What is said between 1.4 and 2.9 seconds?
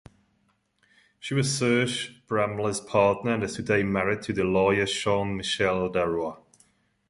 Serge Bramly's